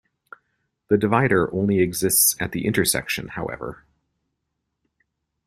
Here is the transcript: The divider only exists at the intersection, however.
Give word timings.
The 0.87 0.97
divider 0.97 1.53
only 1.53 1.79
exists 1.79 2.35
at 2.39 2.53
the 2.53 2.65
intersection, 2.65 3.27
however. 3.27 3.85